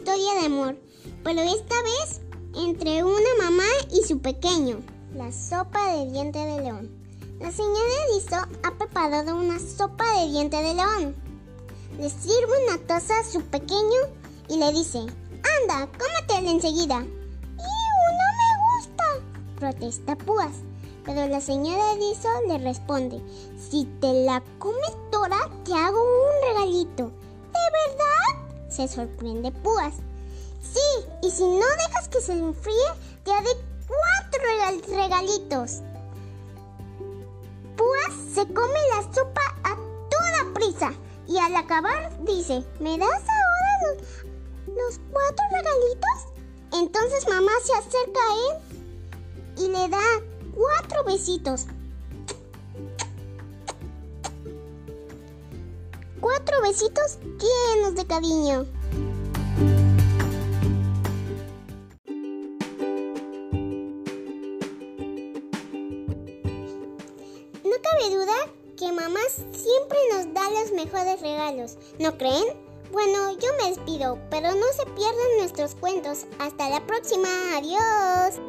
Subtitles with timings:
[0.00, 0.76] historia de amor,
[1.22, 2.20] pero esta vez
[2.56, 4.80] entre una mamá y su pequeño.
[5.14, 6.90] La sopa de diente de león.
[7.38, 11.16] La señora Liso ha preparado una sopa de diente de león.
[11.98, 14.00] Le sirve una taza a su pequeño
[14.48, 17.00] y le dice, anda, cómetela enseguida.
[17.00, 17.06] ¡Iu,
[18.18, 19.04] no me gusta!
[19.58, 20.52] protesta Púas.
[21.04, 23.20] Pero la señora Liso le responde,
[23.58, 27.10] si te la comes toda, te hago un regalito.
[28.80, 29.92] Se sorprende Púas.
[30.62, 32.74] Sí, y si no dejas que se enfríe,
[33.24, 33.50] te haré
[33.86, 35.82] cuatro regalitos.
[37.76, 40.92] Púas se come la sopa a toda prisa
[41.28, 46.32] y al acabar dice, ¿me das ahora los, los cuatro regalitos?
[46.72, 50.22] Entonces mamá se acerca a él y le da
[50.54, 51.66] cuatro besitos.
[56.20, 58.66] Cuatro besitos llenos de cariño.
[67.64, 68.34] No cabe duda
[68.76, 72.44] que mamá siempre nos da los mejores regalos, ¿no creen?
[72.92, 76.26] Bueno, yo me despido, pero no se pierdan nuestros cuentos.
[76.38, 78.40] Hasta la próxima, adiós.